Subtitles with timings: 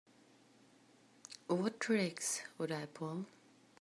[1.45, 3.27] What tricks would I pull?